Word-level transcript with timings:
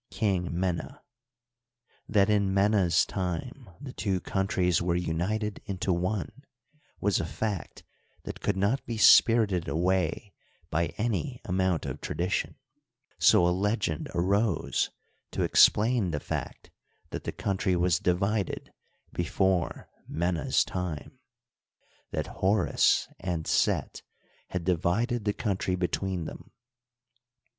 King 0.09 0.49
Mena. 0.59 1.03
That 2.09 2.27
in 2.27 2.51
Mena's 2.51 3.05
time 3.05 3.69
the 3.79 3.93
two 3.93 4.19
countries 4.19 4.81
were 4.81 4.95
united 4.95 5.61
into 5.67 5.93
one 5.93 6.41
was 6.99 7.19
a 7.19 7.23
fact 7.27 7.83
that 8.23 8.41
could 8.41 8.57
not 8.57 8.83
be 8.87 8.97
spirited 8.97 9.67
away 9.67 10.33
by 10.71 10.87
any 10.97 11.39
amount 11.45 11.85
of 11.85 12.01
tradition; 12.01 12.55
so 13.19 13.47
a 13.47 13.53
legend 13.53 14.09
arose 14.15 14.89
to 15.33 15.43
explain 15.43 16.09
the 16.09 16.19
fact 16.19 16.71
that 17.11 17.23
the 17.23 17.31
country 17.31 17.75
was 17.75 17.99
divided 17.99 18.73
before 19.13 19.87
Mena's 20.07 20.65
time, 20.65 21.19
that 22.09 22.25
Horus 22.41 23.07
and 23.19 23.45
Set 23.45 24.01
had 24.47 24.63
divided 24.65 25.25
the 25.25 25.33
country 25.33 25.75
between 25.75 26.25
them. 26.25 26.49